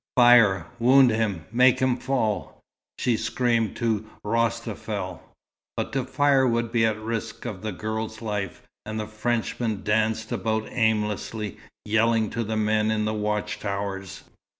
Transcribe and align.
"Fire! 0.15 0.65
wound 0.79 1.11
him 1.11 1.45
make 1.51 1.77
him 1.79 1.95
fall!" 1.95 2.59
she 2.97 3.15
screamed 3.15 3.75
to 3.75 4.09
Rostafel. 4.25 5.21
But 5.77 5.93
to 5.93 6.05
fire 6.05 6.47
would 6.47 6.71
be 6.71 6.87
at 6.87 6.99
risk 6.99 7.45
of 7.45 7.61
the 7.61 7.71
girl's 7.71 8.19
life, 8.19 8.63
and 8.83 8.99
the 8.99 9.05
Frenchman 9.05 9.83
danced 9.83 10.31
about 10.31 10.67
aimlessly, 10.71 11.57
yelling 11.85 12.31
to 12.31 12.43
the 12.43 12.57
men 12.57 12.89
in 12.89 13.05
the 13.05 13.13
watch 13.13 13.59
towers. 13.59 14.23